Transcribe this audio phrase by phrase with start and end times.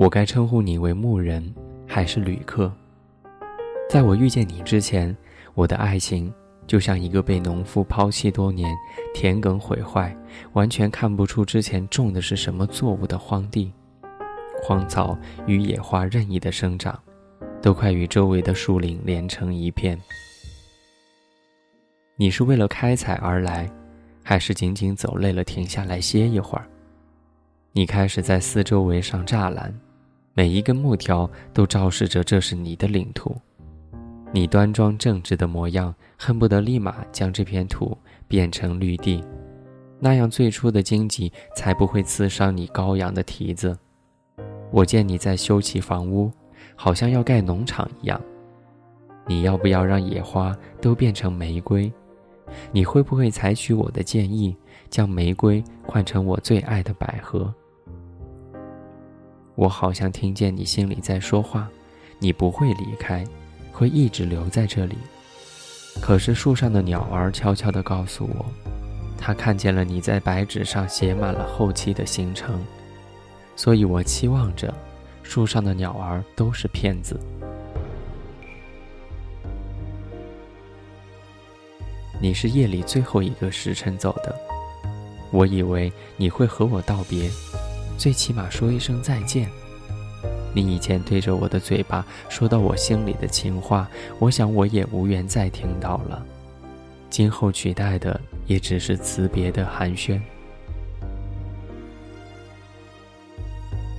[0.00, 1.54] 我该称呼你为牧人，
[1.86, 2.72] 还是旅客？
[3.86, 5.14] 在我遇见你之前，
[5.52, 6.32] 我的爱情
[6.66, 8.74] 就像一个被农夫抛弃多年、
[9.12, 10.16] 田埂毁坏、
[10.54, 13.70] 完全看不出之前种的是什么作物的荒地，
[14.62, 16.98] 荒草与野花任意的生长，
[17.60, 20.00] 都快与周围的树林连成一片。
[22.16, 23.70] 你是为了开采而来，
[24.22, 26.66] 还是仅仅走累了停下来歇一会儿？
[27.72, 29.72] 你开始在四周围上栅栏，
[30.40, 33.36] 每一根木条都昭示着这是你的领土。
[34.32, 37.94] 你端庄正直的模样，恨不得立马将这片土
[38.26, 39.22] 变成绿地，
[39.98, 43.78] 那样最初的荆棘才不会刺伤你羔羊的蹄子。
[44.70, 46.32] 我见你在修葺房屋，
[46.74, 48.18] 好像要盖农场一样。
[49.26, 51.92] 你要不要让野花都变成玫瑰？
[52.72, 54.56] 你会不会采取我的建议，
[54.88, 57.54] 将玫瑰换成我最爱的百合？
[59.54, 61.68] 我好像听见你心里在说话，
[62.18, 63.24] 你不会离开。
[63.72, 64.98] 会一直留在这里，
[66.02, 68.44] 可是树上的鸟儿悄悄地告诉我，
[69.16, 72.62] 它看见了你在白纸上写满了后期的行程，
[73.56, 74.74] 所以我期望着，
[75.22, 77.18] 树上的鸟儿都是骗子。
[82.20, 84.36] 你是夜里最后一个时辰走的，
[85.30, 87.30] 我以为你会和我道别，
[88.00, 89.46] 最起码说一声再见。
[90.54, 93.86] 你以前对着我的嘴巴说到我心里的情话，
[94.18, 96.24] 我想我也无缘再听到了。
[97.10, 100.18] 今后取代的也只是辞别的寒暄。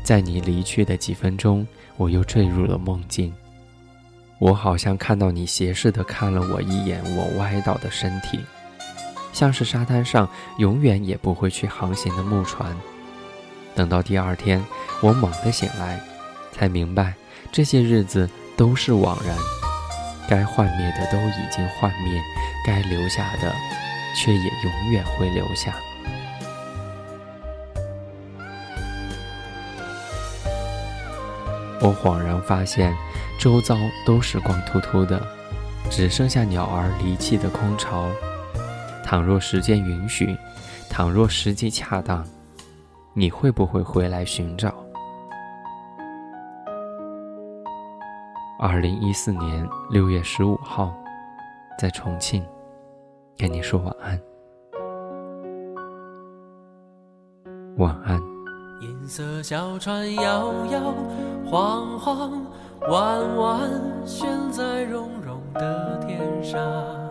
[0.03, 3.31] 在你离去的几分钟，我又坠入了梦境。
[4.39, 8.39] 我好像看到你斜视的看了我一眼，我歪倒的身体，
[9.31, 12.75] 像是沙滩上永远也不会去航行的木船。
[13.75, 14.63] 等到第二天，
[15.01, 15.99] 我猛地醒来。
[16.51, 17.13] 才明白，
[17.51, 19.35] 这些日子都是枉然。
[20.29, 22.21] 该幻灭的都已经幻灭，
[22.65, 23.51] 该留下的，
[24.15, 25.73] 却也永远会留下。
[31.79, 32.95] 我恍然发现，
[33.39, 35.25] 周遭都是光秃秃的，
[35.89, 38.07] 只剩下鸟儿离弃的空巢。
[39.03, 40.37] 倘若时间允许，
[40.89, 42.23] 倘若时机恰当，
[43.13, 44.73] 你会不会回来寻找？
[48.57, 50.95] 二零一四年六月十五号，
[51.77, 52.45] 在重庆，
[53.37, 54.21] 跟你说晚安。
[57.77, 58.17] 晚安。
[58.81, 60.79] 银色小船摇摇
[61.45, 62.45] 晃晃，
[62.87, 63.69] 弯弯
[64.05, 67.10] 悬在绒绒的天上。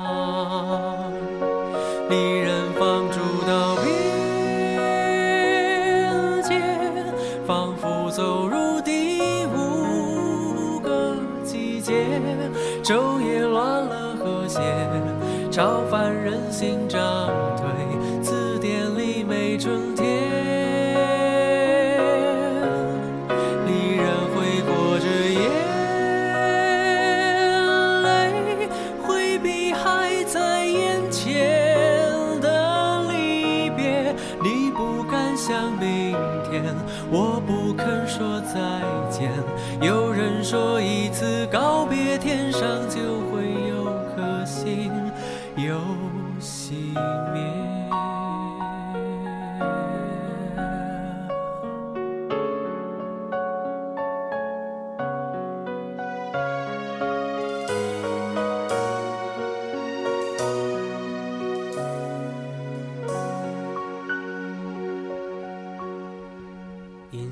[12.83, 14.59] 昼夜乱了和谐，
[15.51, 16.99] 潮泛人心涨
[17.57, 17.65] 退，
[37.33, 38.59] 我不肯说再
[39.09, 39.31] 见。
[39.81, 42.99] 有人说一次告别，天上就
[43.31, 44.91] 会有颗星
[45.55, 45.79] 又
[46.41, 46.73] 熄
[47.33, 47.70] 灭。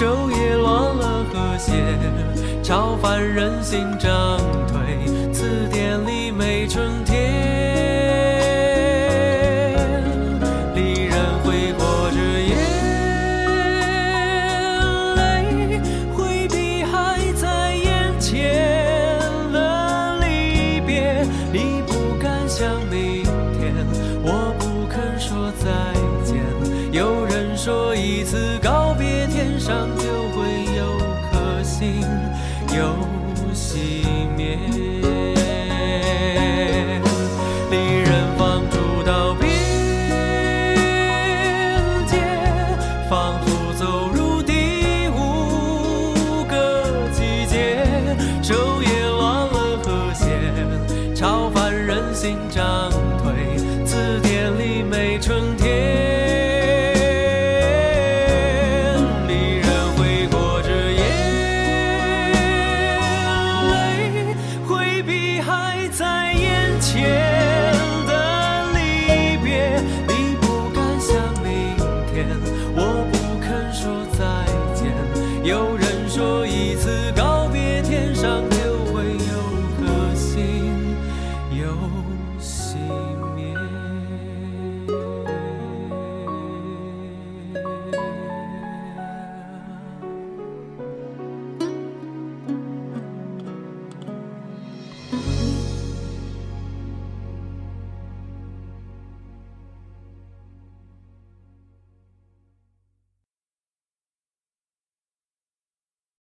[0.00, 1.74] 昼夜乱了和谐，
[2.62, 7.20] 超凡人心涨退，词典里没春天。
[10.74, 12.56] 离人挥霍着眼
[15.16, 15.78] 泪，
[16.16, 18.32] 挥避还在眼前
[19.52, 21.26] 的离别。
[21.52, 23.22] 你不敢想明
[23.60, 23.74] 天，
[24.22, 25.99] 我不肯说再。
[52.50, 52.90] 长
[53.22, 55.68] 腿，字典里没春天。
[59.28, 59.70] 依然
[60.62, 60.70] 着，
[65.42, 66.29] 还在。